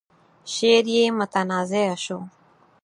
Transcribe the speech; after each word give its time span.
شعر 0.53 0.85
يې 0.95 1.03
متنازعه 1.19 1.95
شو. 2.03 2.19